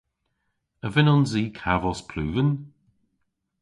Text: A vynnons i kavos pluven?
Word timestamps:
A 0.85 0.87
vynnons 0.93 1.31
i 1.41 1.43
kavos 1.59 1.99
pluven? 2.09 2.49